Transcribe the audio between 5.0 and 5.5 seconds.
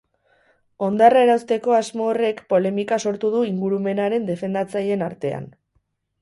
artean.